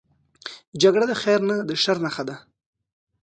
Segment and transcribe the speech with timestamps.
[0.81, 2.35] جګړه د خیر نه، د شر نښه ده